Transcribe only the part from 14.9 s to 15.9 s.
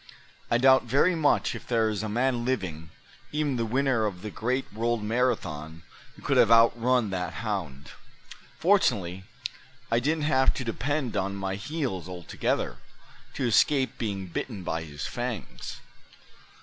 fangs.